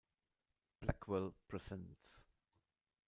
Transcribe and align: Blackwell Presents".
Blackwell 0.81 1.35
Presents". 1.47 2.23